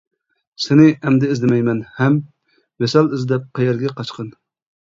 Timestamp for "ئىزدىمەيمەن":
1.33-1.83